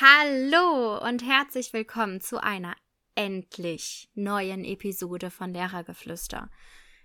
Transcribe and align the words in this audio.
Hallo 0.00 0.96
und 1.04 1.26
herzlich 1.26 1.72
willkommen 1.72 2.20
zu 2.20 2.40
einer 2.40 2.76
endlich 3.16 4.08
neuen 4.14 4.64
Episode 4.64 5.28
von 5.28 5.52
Lehrergeflüster. 5.52 6.50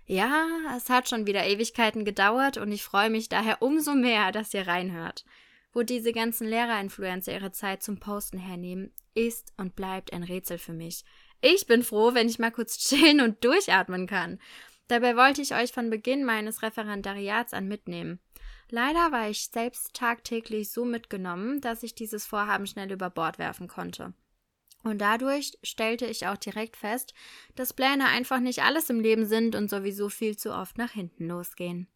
Ja, 0.06 0.46
es 0.76 0.88
hat 0.90 1.08
schon 1.08 1.26
wieder 1.26 1.44
Ewigkeiten 1.44 2.04
gedauert 2.04 2.56
und 2.56 2.70
ich 2.70 2.84
freue 2.84 3.10
mich 3.10 3.28
daher 3.28 3.62
umso 3.62 3.96
mehr, 3.96 4.30
dass 4.30 4.54
ihr 4.54 4.68
reinhört. 4.68 5.24
Wo 5.72 5.82
diese 5.82 6.12
ganzen 6.12 6.46
Lehrerinfluencer 6.46 7.32
ihre 7.32 7.50
Zeit 7.50 7.82
zum 7.82 7.98
Posten 7.98 8.38
hernehmen, 8.38 8.92
ist 9.14 9.52
und 9.56 9.74
bleibt 9.74 10.12
ein 10.12 10.22
Rätsel 10.22 10.58
für 10.58 10.72
mich. 10.72 11.04
Ich 11.40 11.66
bin 11.66 11.82
froh, 11.82 12.14
wenn 12.14 12.28
ich 12.28 12.38
mal 12.38 12.52
kurz 12.52 12.78
chillen 12.88 13.20
und 13.20 13.44
durchatmen 13.44 14.06
kann. 14.06 14.38
Dabei 14.86 15.16
wollte 15.16 15.42
ich 15.42 15.52
euch 15.52 15.72
von 15.72 15.90
Beginn 15.90 16.24
meines 16.24 16.62
Referendariats 16.62 17.54
an 17.54 17.66
mitnehmen. 17.66 18.20
Leider 18.74 19.12
war 19.12 19.30
ich 19.30 19.50
selbst 19.52 19.94
tagtäglich 19.94 20.72
so 20.72 20.84
mitgenommen, 20.84 21.60
dass 21.60 21.84
ich 21.84 21.94
dieses 21.94 22.26
Vorhaben 22.26 22.66
schnell 22.66 22.90
über 22.90 23.08
Bord 23.08 23.38
werfen 23.38 23.68
konnte. 23.68 24.14
Und 24.82 24.98
dadurch 24.98 25.56
stellte 25.62 26.06
ich 26.06 26.26
auch 26.26 26.36
direkt 26.36 26.76
fest, 26.76 27.14
dass 27.54 27.72
Pläne 27.72 28.06
einfach 28.06 28.40
nicht 28.40 28.64
alles 28.64 28.90
im 28.90 28.98
Leben 28.98 29.26
sind 29.26 29.54
und 29.54 29.70
sowieso 29.70 30.08
viel 30.08 30.36
zu 30.36 30.52
oft 30.52 30.76
nach 30.76 30.90
hinten 30.90 31.28
losgehen. 31.28 31.86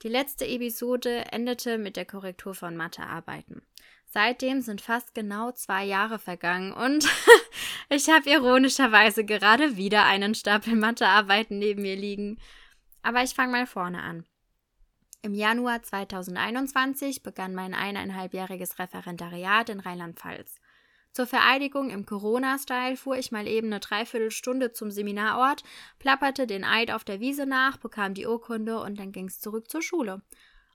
Die 0.00 0.08
letzte 0.08 0.46
Episode 0.46 1.26
endete 1.30 1.76
mit 1.76 1.96
der 1.96 2.06
Korrektur 2.06 2.54
von 2.54 2.74
Mathearbeiten. 2.74 3.60
Seitdem 4.06 4.62
sind 4.62 4.80
fast 4.80 5.14
genau 5.14 5.52
zwei 5.52 5.84
Jahre 5.84 6.18
vergangen 6.18 6.72
und 6.72 7.06
ich 7.90 8.08
habe 8.08 8.30
ironischerweise 8.30 9.26
gerade 9.26 9.76
wieder 9.76 10.06
einen 10.06 10.34
Stapel 10.34 10.74
Mathearbeiten 10.74 11.58
neben 11.58 11.82
mir 11.82 11.96
liegen. 11.96 12.40
Aber 13.02 13.22
ich 13.22 13.34
fange 13.34 13.52
mal 13.52 13.66
vorne 13.66 14.00
an. 14.00 14.24
Im 15.20 15.34
Januar 15.34 15.82
2021 15.82 17.24
begann 17.24 17.52
mein 17.52 17.74
eineinhalbjähriges 17.74 18.78
Referendariat 18.78 19.68
in 19.68 19.80
Rheinland-Pfalz. 19.80 20.60
Zur 21.12 21.26
Vereidigung 21.26 21.90
im 21.90 22.06
Corona-Style 22.06 22.96
fuhr 22.96 23.16
ich 23.16 23.32
mal 23.32 23.48
eben 23.48 23.66
eine 23.68 23.80
Dreiviertelstunde 23.80 24.72
zum 24.72 24.92
Seminarort, 24.92 25.64
plapperte 25.98 26.46
den 26.46 26.62
Eid 26.62 26.92
auf 26.92 27.02
der 27.02 27.18
Wiese 27.18 27.46
nach, 27.46 27.78
bekam 27.78 28.14
die 28.14 28.26
Urkunde 28.26 28.78
und 28.80 29.00
dann 29.00 29.10
ging's 29.10 29.40
zurück 29.40 29.68
zur 29.68 29.82
Schule. 29.82 30.22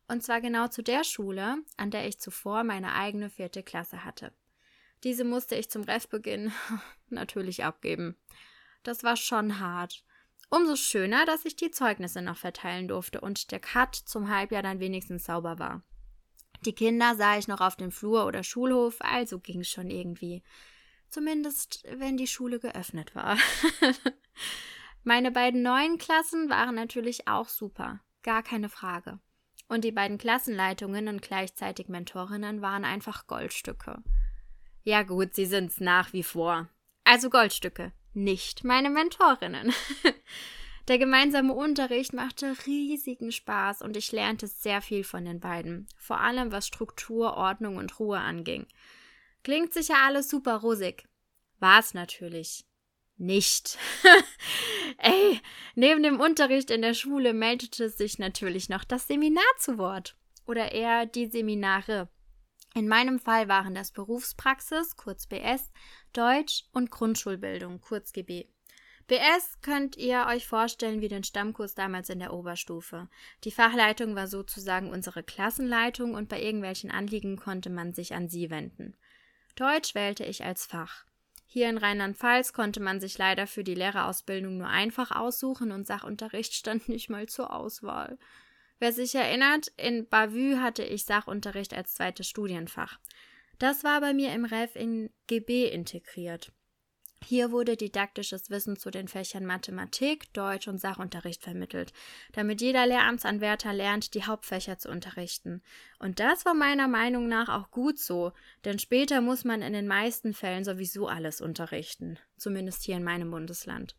Und 0.09 0.23
zwar 0.23 0.41
genau 0.41 0.67
zu 0.67 0.83
der 0.83 1.05
Schule, 1.05 1.59
an 1.77 1.91
der 1.91 2.05
ich 2.05 2.19
zuvor 2.19 2.65
meine 2.65 2.93
eigene 2.93 3.29
vierte 3.29 3.63
Klasse 3.63 4.03
hatte. 4.03 4.33
Diese 5.05 5.23
musste 5.23 5.55
ich 5.55 5.69
zum 5.69 5.83
Refbeginn 5.83 6.51
natürlich 7.09 7.63
abgeben. 7.63 8.17
Das 8.83 9.03
war 9.03 9.15
schon 9.15 9.59
hart. 9.59 10.03
Umso 10.53 10.75
schöner, 10.75 11.25
dass 11.25 11.45
ich 11.45 11.55
die 11.55 11.71
Zeugnisse 11.71 12.21
noch 12.21 12.37
verteilen 12.37 12.87
durfte 12.87 13.19
und 13.21 13.49
der 13.49 13.59
Cut 13.59 13.95
zum 13.95 14.29
Halbjahr 14.29 14.61
dann 14.61 14.79
wenigstens 14.79 15.25
sauber 15.25 15.57
war. 15.57 15.81
Die 16.61 16.75
Kinder 16.75 17.15
sah 17.15 17.39
ich 17.39 17.47
noch 17.47 17.59
auf 17.59 17.75
dem 17.75 17.91
Flur 17.91 18.27
oder 18.27 18.43
Schulhof, 18.43 18.97
also 18.99 19.39
ging's 19.39 19.67
schon 19.67 19.89
irgendwie. 19.89 20.43
Zumindest, 21.09 21.83
wenn 21.97 22.17
die 22.17 22.27
Schule 22.27 22.59
geöffnet 22.59 23.15
war. 23.15 23.35
Meine 25.03 25.31
beiden 25.31 25.63
neuen 25.63 25.97
Klassen 25.97 26.51
waren 26.51 26.75
natürlich 26.75 27.27
auch 27.27 27.49
super, 27.49 28.01
gar 28.21 28.43
keine 28.43 28.69
Frage. 28.69 29.19
Und 29.69 29.83
die 29.83 29.91
beiden 29.91 30.19
Klassenleitungen 30.19 31.07
und 31.07 31.23
gleichzeitig 31.23 31.87
Mentorinnen 31.87 32.61
waren 32.61 32.85
einfach 32.85 33.25
Goldstücke. 33.25 34.03
Ja 34.83 35.01
gut, 35.01 35.33
sie 35.33 35.47
sind's 35.47 35.79
nach 35.79 36.13
wie 36.13 36.21
vor. 36.21 36.69
Also 37.05 37.31
Goldstücke, 37.31 37.91
nicht 38.13 38.63
meine 38.63 38.89
Mentorinnen. 38.89 39.73
Der 40.89 40.97
gemeinsame 40.97 41.53
Unterricht 41.53 42.11
machte 42.11 42.57
riesigen 42.65 43.31
Spaß 43.31 43.81
und 43.81 43.95
ich 43.95 44.11
lernte 44.11 44.47
sehr 44.47 44.81
viel 44.81 45.05
von 45.05 45.23
den 45.23 45.39
beiden, 45.39 45.87
vor 45.97 46.19
allem 46.19 46.51
was 46.51 46.67
Struktur, 46.67 47.37
Ordnung 47.37 47.77
und 47.77 47.99
Ruhe 47.99 48.19
anging. 48.19 48.67
Klingt 49.43 49.73
sicher 49.73 49.95
alles 50.03 50.29
super 50.29 50.57
rosig. 50.57 51.07
War 51.59 51.79
es 51.79 51.93
natürlich. 51.93 52.65
Nicht. 53.15 53.77
Ey, 54.97 55.39
neben 55.75 56.03
dem 56.03 56.19
Unterricht 56.19 56.71
in 56.71 56.81
der 56.81 56.93
Schule 56.93 57.33
meldete 57.33 57.89
sich 57.89 58.19
natürlich 58.19 58.67
noch 58.67 58.83
das 58.83 59.07
Seminar 59.07 59.43
zu 59.59 59.77
Wort. 59.77 60.17
Oder 60.45 60.73
eher 60.73 61.05
die 61.05 61.27
Seminare. 61.27 62.09
In 62.73 62.87
meinem 62.87 63.19
Fall 63.19 63.47
waren 63.47 63.75
das 63.75 63.91
Berufspraxis, 63.91 64.95
kurz 64.95 65.27
BS, 65.27 65.71
Deutsch 66.11 66.65
und 66.71 66.89
Grundschulbildung, 66.89 67.81
kurz 67.81 68.13
GB. 68.13 68.47
BS 69.05 69.59
könnt 69.61 69.97
ihr 69.97 70.25
euch 70.27 70.47
vorstellen 70.47 71.01
wie 71.01 71.09
den 71.09 71.23
Stammkurs 71.23 71.75
damals 71.75 72.09
in 72.09 72.19
der 72.19 72.33
Oberstufe. 72.33 73.09
Die 73.43 73.51
Fachleitung 73.51 74.15
war 74.15 74.27
sozusagen 74.27 74.89
unsere 74.89 75.23
Klassenleitung 75.23 76.15
und 76.15 76.29
bei 76.29 76.41
irgendwelchen 76.41 76.89
Anliegen 76.89 77.37
konnte 77.37 77.69
man 77.69 77.93
sich 77.93 78.15
an 78.15 78.29
sie 78.29 78.49
wenden. 78.49 78.95
Deutsch 79.55 79.93
wählte 79.93 80.23
ich 80.25 80.43
als 80.43 80.65
Fach. 80.65 81.05
Hier 81.45 81.69
in 81.69 81.77
Rheinland-Pfalz 81.77 82.53
konnte 82.53 82.79
man 82.79 82.99
sich 82.99 83.17
leider 83.19 83.45
für 83.45 83.63
die 83.63 83.75
Lehrerausbildung 83.75 84.57
nur 84.57 84.69
einfach 84.69 85.11
aussuchen 85.11 85.71
und 85.71 85.85
Sachunterricht 85.85 86.53
stand 86.55 86.89
nicht 86.89 87.09
mal 87.09 87.27
zur 87.27 87.53
Auswahl. 87.53 88.17
Wer 88.83 88.91
sich 88.91 89.15
erinnert, 89.15 89.71
in 89.77 90.09
Bavü 90.09 90.57
hatte 90.57 90.83
ich 90.83 91.05
Sachunterricht 91.05 91.73
als 91.73 91.93
zweites 91.93 92.27
Studienfach. 92.27 92.99
Das 93.57 93.85
war 93.85 94.01
bei 94.01 94.13
mir 94.13 94.33
im 94.33 94.43
Ref 94.43 94.75
in 94.75 95.09
GB 95.27 95.69
integriert. 95.69 96.51
Hier 97.23 97.53
wurde 97.53 97.77
didaktisches 97.77 98.49
Wissen 98.49 98.75
zu 98.75 98.91
den 98.91 99.07
Fächern 99.07 99.45
Mathematik, 99.45 100.33
Deutsch 100.33 100.67
und 100.67 100.81
Sachunterricht 100.81 101.41
vermittelt, 101.41 101.93
damit 102.33 102.59
jeder 102.59 102.85
Lehramtsanwärter 102.85 103.71
lernt, 103.71 104.15
die 104.15 104.25
Hauptfächer 104.25 104.77
zu 104.77 104.89
unterrichten. 104.89 105.63
Und 105.99 106.19
das 106.19 106.43
war 106.43 106.53
meiner 106.53 106.89
Meinung 106.89 107.29
nach 107.29 107.47
auch 107.47 107.71
gut 107.71 107.99
so, 107.99 108.33
denn 108.65 108.79
später 108.79 109.21
muss 109.21 109.45
man 109.45 109.61
in 109.61 109.71
den 109.71 109.87
meisten 109.87 110.33
Fällen 110.33 110.65
sowieso 110.65 111.07
alles 111.07 111.39
unterrichten, 111.39 112.19
zumindest 112.35 112.83
hier 112.83 112.97
in 112.97 113.05
meinem 113.05 113.31
Bundesland. 113.31 113.95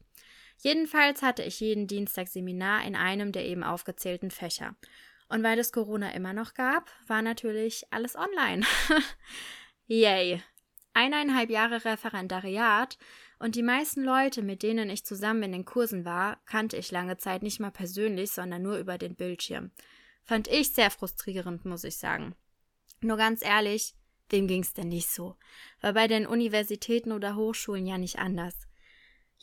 Jedenfalls 0.58 1.22
hatte 1.22 1.42
ich 1.42 1.60
jeden 1.60 1.86
Dienstag 1.86 2.28
Seminar 2.28 2.84
in 2.84 2.96
einem 2.96 3.32
der 3.32 3.44
eben 3.44 3.62
aufgezählten 3.62 4.30
Fächer. 4.30 4.76
Und 5.28 5.42
weil 5.42 5.58
es 5.58 5.72
Corona 5.72 6.12
immer 6.12 6.32
noch 6.32 6.54
gab, 6.54 6.90
war 7.06 7.22
natürlich 7.22 7.86
alles 7.90 8.16
online. 8.16 8.64
Yay. 9.86 10.42
Eineinhalb 10.92 11.50
Jahre 11.50 11.84
Referendariat 11.84 12.98
und 13.38 13.56
die 13.56 13.62
meisten 13.62 14.04
Leute, 14.04 14.42
mit 14.42 14.62
denen 14.62 14.88
ich 14.90 15.04
zusammen 15.04 15.42
in 15.42 15.52
den 15.52 15.64
Kursen 15.64 16.04
war, 16.04 16.40
kannte 16.46 16.76
ich 16.76 16.92
lange 16.92 17.16
Zeit 17.16 17.42
nicht 17.42 17.58
mal 17.58 17.72
persönlich, 17.72 18.30
sondern 18.30 18.62
nur 18.62 18.78
über 18.78 18.96
den 18.96 19.16
Bildschirm. 19.16 19.72
Fand 20.22 20.48
ich 20.48 20.72
sehr 20.72 20.90
frustrierend, 20.90 21.64
muss 21.64 21.84
ich 21.84 21.96
sagen. 21.96 22.34
Nur 23.00 23.16
ganz 23.16 23.44
ehrlich, 23.44 23.94
wem 24.30 24.46
ging's 24.46 24.72
denn 24.72 24.88
nicht 24.88 25.10
so? 25.10 25.36
War 25.80 25.92
bei 25.92 26.06
den 26.06 26.26
Universitäten 26.26 27.12
oder 27.12 27.36
Hochschulen 27.36 27.86
ja 27.86 27.98
nicht 27.98 28.18
anders. 28.18 28.54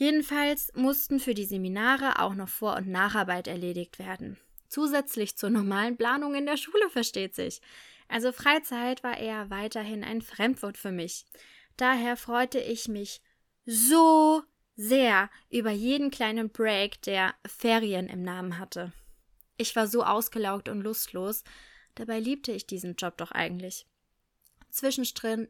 Jedenfalls 0.01 0.72
mussten 0.73 1.19
für 1.19 1.35
die 1.35 1.45
Seminare 1.45 2.17
auch 2.17 2.34
noch 2.34 2.50
Vor- 2.50 2.75
und 2.75 2.88
Nacharbeit 2.88 3.45
erledigt 3.45 4.00
werden. 4.00 4.35
Zusätzlich 4.67 5.38
zur 5.38 5.51
normalen 5.51 5.95
Planung 5.95 6.34
in 6.34 6.47
der 6.47 6.57
Schule 6.57 6.89
versteht 6.89 7.35
sich. 7.35 7.62
Also 8.07 8.31
Freizeit 8.31 9.03
war 9.03 9.19
eher 9.19 9.51
weiterhin 9.51 10.03
ein 10.03 10.23
Fremdwort 10.23 10.79
für 10.79 10.91
mich. 10.91 11.28
Daher 11.78 12.17
freute 12.17 12.57
ich 12.57 12.88
mich 12.88 13.22
so 13.67 14.41
sehr 14.75 15.29
über 15.51 15.69
jeden 15.69 16.09
kleinen 16.09 16.50
Break, 16.50 17.03
der 17.03 17.35
Ferien 17.45 18.09
im 18.09 18.23
Namen 18.23 18.57
hatte. 18.57 18.94
Ich 19.56 19.75
war 19.75 19.85
so 19.85 20.03
ausgelaugt 20.03 20.68
und 20.68 20.81
lustlos, 20.81 21.44
dabei 21.94 22.19
liebte 22.19 22.51
ich 22.51 22.66
diesen 22.66 22.95
Job 22.95 23.18
doch 23.18 23.29
eigentlich. 23.29 23.85
Zwischendrin 24.72 25.47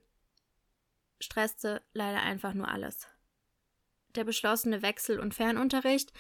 stresste 1.22 1.82
leider 1.94 2.22
einfach 2.22 2.54
nur 2.54 2.68
alles. 2.68 3.08
Der 4.16 4.24
beschlossene 4.24 4.82
Wechsel 4.82 5.20
und 5.20 5.34
Fernunterricht 5.34 6.12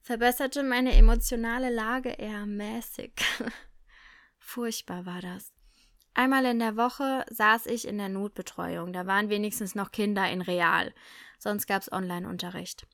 verbesserte 0.00 0.62
meine 0.62 0.94
emotionale 0.94 1.70
Lage 1.70 2.10
eher 2.10 2.46
mäßig. 2.46 3.12
Furchtbar 4.38 5.04
war 5.04 5.20
das. 5.20 5.52
Einmal 6.14 6.46
in 6.46 6.58
der 6.58 6.76
Woche 6.76 7.24
saß 7.30 7.66
ich 7.66 7.86
in 7.86 7.98
der 7.98 8.08
Notbetreuung, 8.08 8.92
da 8.92 9.06
waren 9.06 9.28
wenigstens 9.28 9.74
noch 9.74 9.92
Kinder 9.92 10.28
in 10.28 10.42
Real, 10.42 10.92
sonst 11.38 11.66
gab's 11.66 11.92
Online-Unterricht. 11.92 12.86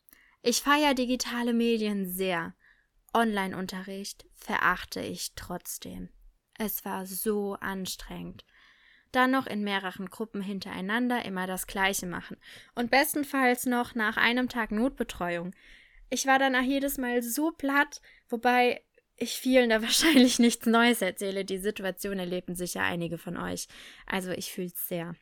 Ich 0.43 0.61
feiere 0.61 0.95
digitale 0.95 1.55
Medien 1.55 2.07
sehr. 2.07 2.55
Online-Unterricht 3.15 4.27
verachte 4.35 5.01
ich 5.01 5.35
trotzdem. 5.37 6.11
Es 6.59 6.85
war 6.85 7.07
so 7.07 7.55
anstrengend 7.55 8.45
dann 9.15 9.31
noch 9.31 9.47
in 9.47 9.63
mehreren 9.63 10.07
Gruppen 10.11 10.43
hintereinander 10.43 11.25
immer 11.25 11.47
das 11.47 11.67
Gleiche 11.67 12.07
machen. 12.07 12.37
Und 12.75 12.91
bestenfalls 12.91 13.67
noch 13.67 13.95
nach 13.95 14.17
einem 14.17 14.49
Tag 14.49 14.71
Notbetreuung. 14.71 15.55
Ich 16.11 16.27
war 16.27 16.39
danach 16.39 16.63
jedes 16.63 16.99
Mal 16.99 17.23
so 17.23 17.51
platt, 17.51 18.01
wobei 18.29 18.83
ich 19.17 19.39
vielen 19.39 19.71
da 19.71 19.83
wahrscheinlich 19.83 20.39
nichts 20.39 20.67
Neues 20.67 21.03
erzähle. 21.03 21.45
Die 21.45 21.59
Situation 21.59 22.19
erleben 22.19 22.55
sicher 22.55 22.83
einige 22.83 23.19
von 23.19 23.37
euch. 23.37 23.69
Also 24.07 24.31
ich 24.31 24.53
fühl's 24.53 24.89
sehr. 24.89 25.15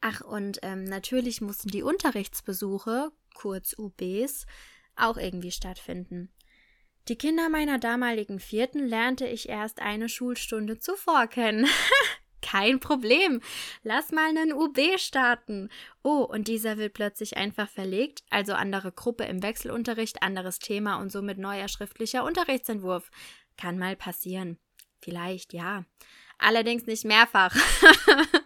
Ach, 0.00 0.20
und 0.20 0.58
ähm, 0.62 0.84
natürlich 0.84 1.40
mussten 1.40 1.68
die 1.68 1.82
Unterrichtsbesuche, 1.82 3.10
kurz 3.34 3.74
UBs, 3.78 4.46
auch 4.94 5.16
irgendwie 5.16 5.50
stattfinden. 5.50 6.30
Die 7.08 7.16
Kinder 7.16 7.48
meiner 7.48 7.78
damaligen 7.78 8.40
Vierten 8.40 8.84
lernte 8.84 9.26
ich 9.26 9.48
erst 9.48 9.80
eine 9.80 10.08
Schulstunde 10.08 10.78
zuvor 10.78 11.28
kennen. 11.28 11.66
Kein 12.46 12.78
Problem. 12.78 13.40
Lass 13.82 14.12
mal 14.12 14.28
einen 14.28 14.52
UB 14.52 14.78
starten. 14.98 15.68
Oh, 16.04 16.22
und 16.22 16.46
dieser 16.46 16.76
wird 16.78 16.94
plötzlich 16.94 17.36
einfach 17.36 17.68
verlegt, 17.68 18.22
also 18.30 18.52
andere 18.52 18.92
Gruppe 18.92 19.24
im 19.24 19.42
Wechselunterricht, 19.42 20.22
anderes 20.22 20.60
Thema 20.60 21.00
und 21.00 21.10
somit 21.10 21.38
neuer 21.38 21.66
schriftlicher 21.66 22.22
Unterrichtsentwurf. 22.22 23.10
Kann 23.56 23.78
mal 23.78 23.96
passieren. 23.96 24.58
Vielleicht, 25.00 25.54
ja. 25.54 25.86
Allerdings 26.38 26.86
nicht 26.86 27.04
mehrfach. 27.04 27.54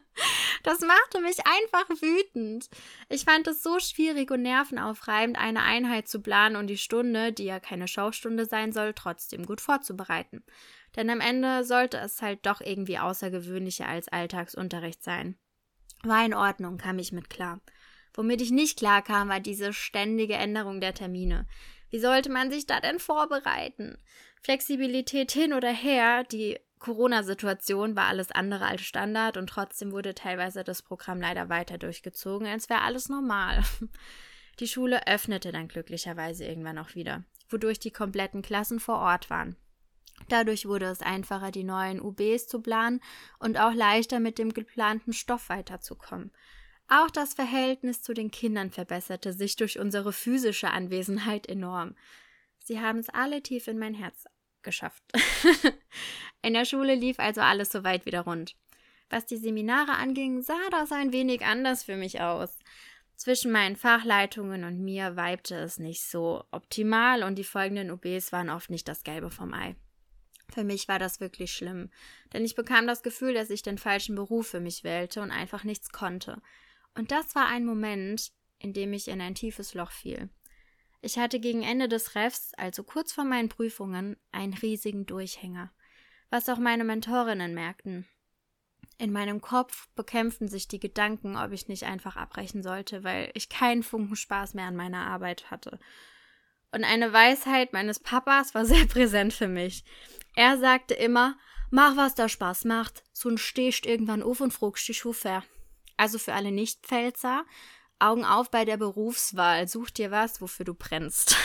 Das 0.62 0.80
machte 0.80 1.20
mich 1.20 1.38
einfach 1.46 1.88
wütend. 2.02 2.68
Ich 3.08 3.24
fand 3.24 3.46
es 3.46 3.62
so 3.62 3.78
schwierig 3.78 4.30
und 4.30 4.42
nervenaufreibend, 4.42 5.38
eine 5.38 5.62
Einheit 5.62 6.08
zu 6.08 6.20
planen 6.20 6.56
und 6.56 6.66
die 6.66 6.78
Stunde, 6.78 7.32
die 7.32 7.44
ja 7.44 7.60
keine 7.60 7.88
Schaustunde 7.88 8.46
sein 8.46 8.72
soll, 8.72 8.92
trotzdem 8.94 9.46
gut 9.46 9.60
vorzubereiten. 9.60 10.44
Denn 10.96 11.08
am 11.08 11.20
Ende 11.20 11.64
sollte 11.64 11.98
es 11.98 12.20
halt 12.20 12.44
doch 12.46 12.60
irgendwie 12.60 12.98
außergewöhnlicher 12.98 13.86
als 13.86 14.08
Alltagsunterricht 14.08 15.02
sein. 15.02 15.38
War 16.02 16.24
in 16.24 16.34
Ordnung, 16.34 16.78
kam 16.78 16.98
ich 16.98 17.12
mit 17.12 17.30
klar. 17.30 17.60
Womit 18.14 18.40
ich 18.40 18.50
nicht 18.50 18.78
klar 18.78 19.02
kam, 19.02 19.28
war 19.28 19.40
diese 19.40 19.72
ständige 19.72 20.34
Änderung 20.34 20.80
der 20.80 20.94
Termine. 20.94 21.46
Wie 21.90 22.00
sollte 22.00 22.30
man 22.30 22.50
sich 22.50 22.66
da 22.66 22.80
denn 22.80 22.98
vorbereiten? 22.98 23.98
Flexibilität 24.42 25.32
hin 25.32 25.52
oder 25.52 25.70
her, 25.70 26.24
die 26.24 26.58
Corona-Situation 26.80 27.94
war 27.94 28.06
alles 28.06 28.32
andere 28.32 28.66
als 28.66 28.80
Standard 28.80 29.36
und 29.36 29.48
trotzdem 29.48 29.92
wurde 29.92 30.14
teilweise 30.14 30.64
das 30.64 30.82
Programm 30.82 31.20
leider 31.20 31.48
weiter 31.48 31.78
durchgezogen, 31.78 32.48
als 32.48 32.68
wäre 32.68 32.82
alles 32.82 33.08
normal. 33.08 33.62
Die 34.58 34.66
Schule 34.66 35.06
öffnete 35.06 35.52
dann 35.52 35.68
glücklicherweise 35.68 36.44
irgendwann 36.44 36.78
auch 36.78 36.94
wieder, 36.94 37.24
wodurch 37.48 37.78
die 37.78 37.92
kompletten 37.92 38.42
Klassen 38.42 38.78
vor 38.78 38.98
Ort 38.98 39.30
waren. 39.30 39.56
Dadurch 40.28 40.66
wurde 40.66 40.86
es 40.86 41.00
einfacher, 41.00 41.50
die 41.50 41.64
neuen 41.64 42.00
UBs 42.00 42.46
zu 42.46 42.60
planen 42.60 43.00
und 43.38 43.58
auch 43.58 43.72
leichter 43.72 44.20
mit 44.20 44.38
dem 44.38 44.52
geplanten 44.52 45.14
Stoff 45.14 45.48
weiterzukommen. 45.48 46.30
Auch 46.88 47.10
das 47.10 47.32
Verhältnis 47.32 48.02
zu 48.02 48.12
den 48.12 48.30
Kindern 48.30 48.70
verbesserte 48.70 49.32
sich 49.32 49.56
durch 49.56 49.78
unsere 49.78 50.12
physische 50.12 50.70
Anwesenheit 50.70 51.48
enorm. 51.48 51.94
Sie 52.58 52.80
haben 52.80 52.98
es 52.98 53.08
alle 53.08 53.42
tief 53.42 53.66
in 53.66 53.78
mein 53.78 53.94
Herz 53.94 54.26
geschafft. 54.62 55.02
in 56.42 56.54
der 56.54 56.64
Schule 56.64 56.94
lief 56.94 57.18
also 57.18 57.40
alles 57.40 57.70
soweit 57.70 58.06
wieder 58.06 58.22
rund. 58.22 58.56
Was 59.10 59.26
die 59.26 59.36
Seminare 59.36 59.92
anging, 59.92 60.42
sah 60.42 60.70
das 60.70 60.92
ein 60.92 61.12
wenig 61.12 61.44
anders 61.44 61.84
für 61.84 61.96
mich 61.96 62.20
aus. 62.20 62.56
Zwischen 63.16 63.52
meinen 63.52 63.76
Fachleitungen 63.76 64.64
und 64.64 64.80
mir 64.80 65.16
weibte 65.16 65.56
es 65.56 65.78
nicht 65.78 66.02
so 66.02 66.44
optimal 66.52 67.22
und 67.22 67.36
die 67.36 67.44
folgenden 67.44 67.90
UBs 67.90 68.32
waren 68.32 68.48
oft 68.48 68.70
nicht 68.70 68.88
das 68.88 69.02
Gelbe 69.02 69.30
vom 69.30 69.52
Ei. 69.52 69.76
Für 70.50 70.64
mich 70.64 70.88
war 70.88 70.98
das 70.98 71.20
wirklich 71.20 71.52
schlimm, 71.52 71.90
denn 72.32 72.44
ich 72.44 72.54
bekam 72.54 72.86
das 72.86 73.02
Gefühl, 73.02 73.34
dass 73.34 73.50
ich 73.50 73.62
den 73.62 73.78
falschen 73.78 74.14
Beruf 74.14 74.48
für 74.48 74.60
mich 74.60 74.84
wählte 74.84 75.20
und 75.20 75.30
einfach 75.30 75.64
nichts 75.64 75.90
konnte. 75.90 76.40
Und 76.94 77.10
das 77.10 77.34
war 77.34 77.46
ein 77.46 77.64
Moment, 77.64 78.32
in 78.58 78.72
dem 78.72 78.92
ich 78.92 79.08
in 79.08 79.20
ein 79.20 79.34
tiefes 79.34 79.74
Loch 79.74 79.90
fiel. 79.90 80.30
Ich 81.02 81.18
hatte 81.18 81.40
gegen 81.40 81.62
Ende 81.62 81.88
des 81.88 82.14
Refs, 82.14 82.52
also 82.56 82.82
kurz 82.82 83.12
vor 83.12 83.24
meinen 83.24 83.48
Prüfungen, 83.48 84.16
einen 84.32 84.54
riesigen 84.54 85.06
Durchhänger, 85.06 85.72
was 86.30 86.48
auch 86.48 86.58
meine 86.58 86.84
Mentorinnen 86.84 87.54
merkten. 87.54 88.06
In 88.98 89.12
meinem 89.12 89.40
Kopf 89.40 89.88
bekämpften 89.94 90.48
sich 90.48 90.68
die 90.68 90.78
Gedanken, 90.78 91.36
ob 91.36 91.52
ich 91.52 91.68
nicht 91.68 91.84
einfach 91.84 92.16
abbrechen 92.16 92.62
sollte, 92.62 93.02
weil 93.02 93.30
ich 93.34 93.48
keinen 93.48 93.82
Funken 93.82 94.14
Spaß 94.14 94.54
mehr 94.54 94.66
an 94.66 94.76
meiner 94.76 95.06
Arbeit 95.06 95.50
hatte. 95.50 95.78
Und 96.72 96.84
eine 96.84 97.12
Weisheit 97.12 97.72
meines 97.72 97.98
Papas 97.98 98.54
war 98.54 98.64
sehr 98.64 98.84
präsent 98.88 99.32
für 99.32 99.48
mich. 99.48 99.84
Er 100.34 100.58
sagte 100.58 100.94
immer, 100.94 101.36
mach 101.70 101.96
was 101.96 102.14
da 102.14 102.28
Spaß 102.28 102.64
macht, 102.64 103.02
sonst 103.12 103.40
stehst 103.40 103.86
irgendwann 103.86 104.22
auf 104.22 104.40
und 104.40 104.52
fragst 104.52 104.86
dich 104.86 105.04
wofür. 105.04 105.42
Also 105.96 106.18
für 106.18 106.34
alle 106.34 106.52
Nicht-Pfälzer, 106.52 107.44
Augen 107.98 108.24
auf 108.24 108.50
bei 108.50 108.64
der 108.64 108.76
Berufswahl, 108.76 109.66
such 109.68 109.90
dir 109.90 110.10
was, 110.10 110.40
wofür 110.40 110.64
du 110.64 110.74
brennst. 110.74 111.36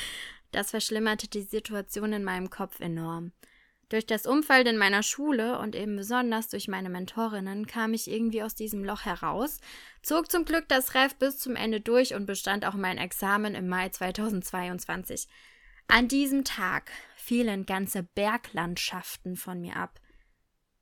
das 0.52 0.70
verschlimmerte 0.70 1.28
die 1.28 1.42
Situation 1.42 2.12
in 2.12 2.24
meinem 2.24 2.50
Kopf 2.50 2.80
enorm. 2.80 3.32
Durch 3.94 4.06
das 4.06 4.26
Umfeld 4.26 4.66
in 4.66 4.76
meiner 4.76 5.04
Schule 5.04 5.56
und 5.60 5.76
eben 5.76 5.94
besonders 5.94 6.48
durch 6.48 6.66
meine 6.66 6.88
Mentorinnen 6.88 7.68
kam 7.68 7.94
ich 7.94 8.10
irgendwie 8.10 8.42
aus 8.42 8.56
diesem 8.56 8.84
Loch 8.84 9.04
heraus, 9.04 9.60
zog 10.02 10.32
zum 10.32 10.44
Glück 10.44 10.66
das 10.66 10.96
Ref 10.96 11.14
bis 11.14 11.38
zum 11.38 11.54
Ende 11.54 11.80
durch 11.80 12.12
und 12.12 12.26
bestand 12.26 12.64
auch 12.64 12.74
mein 12.74 12.98
Examen 12.98 13.54
im 13.54 13.68
Mai 13.68 13.90
2022. 13.90 15.28
An 15.86 16.08
diesem 16.08 16.42
Tag 16.42 16.90
fielen 17.14 17.66
ganze 17.66 18.02
Berglandschaften 18.02 19.36
von 19.36 19.60
mir 19.60 19.76
ab. 19.76 20.00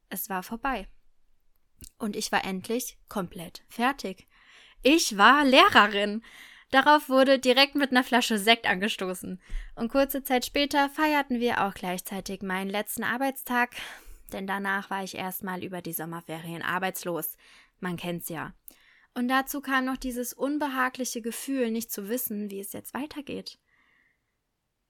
Es 0.09 0.31
war 0.31 0.43
vorbei. 0.43 0.89
Und 1.99 2.17
ich 2.17 2.33
war 2.33 2.47
endlich 2.47 2.97
komplett 3.11 3.63
fertig. 3.69 4.27
Ich 4.83 5.19
war 5.19 5.45
Lehrerin. 5.45 6.23
Darauf 6.73 7.11
wurde 7.11 7.39
direkt 7.39 7.75
mit 7.75 7.91
einer 7.91 8.03
Flasche 8.03 8.39
Sekt 8.39 8.67
angestoßen. 8.67 9.39
Und 9.77 9.93
kurze 9.93 10.25
Zeit 10.25 10.47
später 10.47 10.89
feierten 10.89 11.39
wir 11.39 11.65
auch 11.65 11.75
gleichzeitig 11.75 12.41
meinen 12.41 12.71
letzten 12.71 13.05
Arbeitstag, 13.05 13.73
denn 14.33 14.47
danach 14.47 14.89
war 14.89 15.05
ich 15.05 15.15
erstmal 15.15 15.63
über 15.63 15.83
die 15.83 15.93
Sommerferien 15.93 16.63
arbeitslos. 16.63 17.37
Man 17.81 17.99
kennt's 17.99 18.31
ja. 18.31 18.55
Und 19.13 19.29
dazu 19.29 19.61
kam 19.61 19.85
noch 19.85 19.99
dieses 19.99 20.33
unbehagliche 20.33 21.21
Gefühl, 21.21 21.71
nicht 21.71 21.93
zu 21.93 22.09
wissen, 22.09 22.51
wie 22.51 22.61
es 22.61 22.73
jetzt 22.73 22.95
weitergeht. 22.95 23.59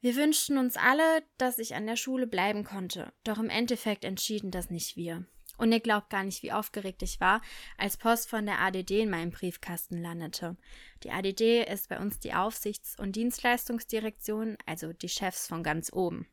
Wir 0.00 0.14
wünschten 0.14 0.58
uns 0.58 0.76
alle, 0.76 1.24
dass 1.36 1.58
ich 1.58 1.74
an 1.74 1.86
der 1.86 1.96
Schule 1.96 2.28
bleiben 2.28 2.62
konnte, 2.62 3.12
doch 3.24 3.38
im 3.38 3.50
Endeffekt 3.50 4.04
entschieden 4.04 4.52
das 4.52 4.70
nicht 4.70 4.96
wir. 4.96 5.26
Und 5.62 5.70
ihr 5.70 5.78
glaubt 5.78 6.10
gar 6.10 6.24
nicht, 6.24 6.42
wie 6.42 6.50
aufgeregt 6.50 7.04
ich 7.04 7.20
war, 7.20 7.40
als 7.78 7.96
Post 7.96 8.28
von 8.28 8.46
der 8.46 8.58
ADD 8.58 9.02
in 9.02 9.10
meinem 9.10 9.30
Briefkasten 9.30 10.02
landete. 10.02 10.56
Die 11.04 11.12
ADD 11.12 11.62
ist 11.62 11.88
bei 11.88 12.00
uns 12.00 12.18
die 12.18 12.34
Aufsichts- 12.34 12.98
und 12.98 13.14
Dienstleistungsdirektion, 13.14 14.58
also 14.66 14.92
die 14.92 15.08
Chefs 15.08 15.46
von 15.46 15.62
ganz 15.62 15.92
oben. 15.92 16.26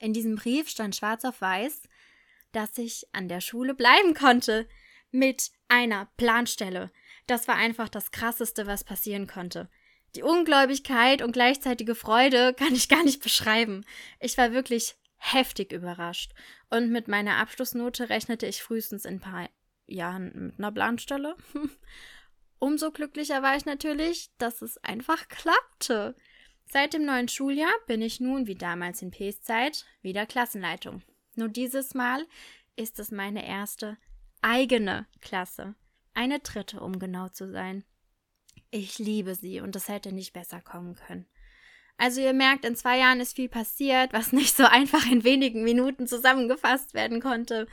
In 0.00 0.12
diesem 0.12 0.34
Brief 0.34 0.68
stand 0.68 0.96
schwarz 0.96 1.24
auf 1.24 1.40
weiß, 1.40 1.82
dass 2.50 2.76
ich 2.76 3.06
an 3.12 3.28
der 3.28 3.40
Schule 3.40 3.72
bleiben 3.72 4.14
konnte. 4.14 4.68
Mit 5.12 5.52
einer 5.68 6.08
Planstelle. 6.16 6.90
Das 7.28 7.46
war 7.46 7.54
einfach 7.54 7.88
das 7.88 8.10
Krasseste, 8.10 8.66
was 8.66 8.82
passieren 8.82 9.28
konnte. 9.28 9.70
Die 10.16 10.24
Ungläubigkeit 10.24 11.22
und 11.22 11.30
gleichzeitige 11.30 11.94
Freude 11.94 12.52
kann 12.58 12.74
ich 12.74 12.88
gar 12.88 13.04
nicht 13.04 13.22
beschreiben. 13.22 13.86
Ich 14.18 14.36
war 14.36 14.50
wirklich 14.50 14.96
heftig 15.32 15.72
überrascht. 15.72 16.32
Und 16.70 16.90
mit 16.90 17.08
meiner 17.08 17.38
Abschlussnote 17.38 18.08
rechnete 18.08 18.46
ich 18.46 18.62
frühestens 18.62 19.04
in 19.04 19.16
ein 19.16 19.20
paar 19.20 19.48
Jahren 19.86 20.46
mit 20.46 20.58
einer 20.58 20.72
Planstelle. 20.72 21.36
Umso 22.58 22.90
glücklicher 22.90 23.42
war 23.42 23.56
ich 23.56 23.64
natürlich, 23.64 24.30
dass 24.38 24.62
es 24.62 24.78
einfach 24.78 25.28
klappte. 25.28 26.14
Seit 26.66 26.94
dem 26.94 27.04
neuen 27.04 27.28
Schuljahr 27.28 27.72
bin 27.86 28.00
ich 28.00 28.20
nun, 28.20 28.46
wie 28.46 28.54
damals 28.54 29.02
in 29.02 29.10
Ps 29.10 29.42
Zeit, 29.42 29.84
wieder 30.02 30.26
Klassenleitung. 30.26 31.02
Nur 31.34 31.48
dieses 31.48 31.94
Mal 31.94 32.26
ist 32.76 32.98
es 32.98 33.10
meine 33.10 33.46
erste 33.46 33.98
eigene 34.40 35.06
Klasse. 35.20 35.74
Eine 36.14 36.38
dritte, 36.40 36.80
um 36.80 36.98
genau 36.98 37.28
zu 37.28 37.50
sein. 37.50 37.84
Ich 38.70 38.98
liebe 38.98 39.34
sie 39.34 39.60
und 39.60 39.76
es 39.76 39.88
hätte 39.88 40.12
nicht 40.12 40.32
besser 40.32 40.60
kommen 40.60 40.94
können. 40.94 41.26
Also 41.96 42.20
ihr 42.20 42.32
merkt, 42.32 42.64
in 42.64 42.76
zwei 42.76 42.98
Jahren 42.98 43.20
ist 43.20 43.36
viel 43.36 43.48
passiert, 43.48 44.12
was 44.12 44.32
nicht 44.32 44.56
so 44.56 44.64
einfach 44.64 45.10
in 45.10 45.24
wenigen 45.24 45.62
Minuten 45.64 46.06
zusammengefasst 46.06 46.94
werden 46.94 47.20
konnte. 47.20 47.66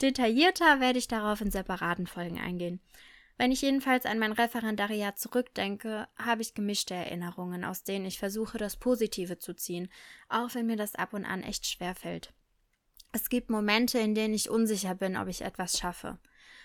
Detaillierter 0.00 0.80
werde 0.80 0.98
ich 0.98 1.08
darauf 1.08 1.40
in 1.40 1.50
separaten 1.50 2.06
Folgen 2.06 2.38
eingehen. 2.38 2.80
Wenn 3.36 3.52
ich 3.52 3.62
jedenfalls 3.62 4.04
an 4.04 4.18
mein 4.18 4.32
Referendariat 4.32 5.16
zurückdenke, 5.18 6.08
habe 6.16 6.42
ich 6.42 6.54
gemischte 6.54 6.94
Erinnerungen, 6.94 7.64
aus 7.64 7.84
denen 7.84 8.04
ich 8.04 8.18
versuche, 8.18 8.58
das 8.58 8.76
Positive 8.76 9.38
zu 9.38 9.54
ziehen, 9.54 9.88
auch 10.28 10.54
wenn 10.54 10.66
mir 10.66 10.76
das 10.76 10.96
ab 10.96 11.14
und 11.14 11.24
an 11.24 11.44
echt 11.44 11.66
schwer 11.66 11.94
fällt. 11.94 12.32
Es 13.12 13.28
gibt 13.28 13.48
Momente, 13.48 13.98
in 14.00 14.14
denen 14.14 14.34
ich 14.34 14.50
unsicher 14.50 14.94
bin, 14.94 15.16
ob 15.16 15.28
ich 15.28 15.42
etwas 15.42 15.78
schaffe. 15.78 16.18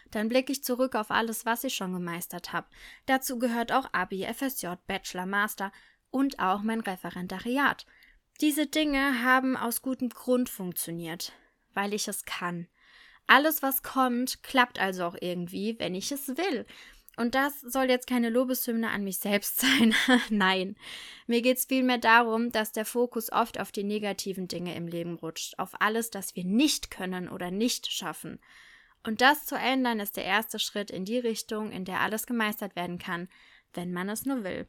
Dann 0.10 0.30
blicke 0.30 0.52
ich 0.52 0.64
zurück 0.64 0.96
auf 0.96 1.12
alles, 1.12 1.46
was 1.46 1.64
ich 1.64 1.76
schon 1.76 1.94
gemeistert 1.94 2.54
habe. 2.54 2.68
Dazu 3.06 3.40
gehört 3.40 3.72
auch 3.72 3.90
Abi, 3.94 4.26
FSJ, 4.26 4.68
Bachelor, 4.88 5.26
Master 5.26 5.72
und 6.14 6.40
auch 6.40 6.62
mein 6.62 6.80
Referendariat. 6.80 7.86
Diese 8.40 8.68
Dinge 8.68 9.24
haben 9.24 9.58
aus 9.58 9.82
gutem 9.82 10.10
Grund 10.10 10.48
funktioniert, 10.48 11.34
weil 11.74 11.94
ich 11.94 12.08
es 12.08 12.24
kann. 12.24 12.68
Alles, 13.26 13.64
was 13.64 13.84
kommt, 13.84 14.44
klappt 14.44 14.80
also 14.80 15.06
auch 15.06 15.16
irgendwie, 15.20 15.78
wenn 15.80 15.96
ich 15.96 16.12
es 16.12 16.28
will. 16.30 16.66
Und 17.18 17.36
das 17.36 17.62
soll 17.62 17.90
jetzt 17.90 18.08
keine 18.08 18.30
Lobeshymne 18.30 18.90
an 18.90 19.04
mich 19.04 19.18
selbst 19.18 19.60
sein. 19.62 19.96
Nein. 20.30 20.76
Mir 21.26 21.42
geht 21.42 21.58
es 21.58 21.66
vielmehr 21.66 21.98
darum, 21.98 22.52
dass 22.52 22.72
der 22.72 22.86
Fokus 22.86 23.32
oft 23.32 23.60
auf 23.60 23.72
die 23.72 23.84
negativen 23.84 24.48
Dinge 24.48 24.76
im 24.76 24.88
Leben 24.88 25.16
rutscht, 25.16 25.58
auf 25.58 25.82
alles, 25.82 26.12
das 26.12 26.36
wir 26.36 26.46
nicht 26.46 26.92
können 26.92 27.28
oder 27.28 27.50
nicht 27.50 27.92
schaffen. 27.92 28.40
Und 29.04 29.22
das 29.22 29.46
zu 29.46 29.56
ändern, 29.56 30.00
ist 30.00 30.16
der 30.16 30.26
erste 30.26 30.60
Schritt 30.60 30.92
in 30.92 31.06
die 31.06 31.20
Richtung, 31.20 31.72
in 31.72 31.86
der 31.86 32.02
alles 32.02 32.28
gemeistert 32.28 32.76
werden 32.76 33.00
kann, 33.00 33.30
wenn 33.74 33.92
man 33.92 34.10
es 34.10 34.26
nur 34.26 34.44
will 34.44 34.68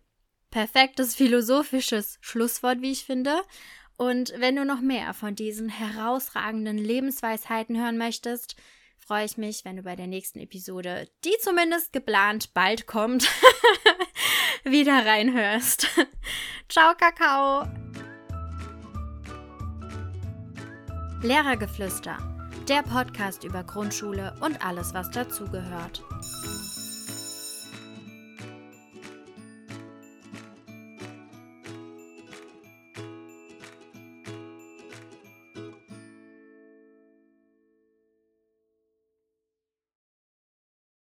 perfektes 0.54 1.16
philosophisches 1.16 2.16
Schlusswort, 2.20 2.80
wie 2.80 2.92
ich 2.92 3.04
finde. 3.04 3.42
Und 3.96 4.32
wenn 4.36 4.54
du 4.54 4.64
noch 4.64 4.80
mehr 4.80 5.12
von 5.12 5.34
diesen 5.34 5.68
herausragenden 5.68 6.78
Lebensweisheiten 6.78 7.76
hören 7.76 7.98
möchtest, 7.98 8.54
freue 8.96 9.24
ich 9.24 9.36
mich, 9.36 9.64
wenn 9.64 9.74
du 9.74 9.82
bei 9.82 9.96
der 9.96 10.06
nächsten 10.06 10.38
Episode, 10.38 11.08
die 11.24 11.34
zumindest 11.40 11.92
geplant 11.92 12.54
bald 12.54 12.86
kommt, 12.86 13.28
wieder 14.64 15.04
reinhörst. 15.04 15.88
Ciao, 16.68 16.94
Kakao! 16.94 17.66
Lehrergeflüster, 21.20 22.16
der 22.68 22.82
Podcast 22.84 23.42
über 23.42 23.64
Grundschule 23.64 24.36
und 24.40 24.64
alles, 24.64 24.94
was 24.94 25.10
dazugehört. 25.10 26.04